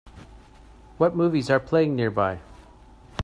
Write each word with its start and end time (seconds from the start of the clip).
what 0.97 1.15
movies 1.15 1.51
are 1.51 1.59
playing 1.59 1.95
nearby 1.95 2.39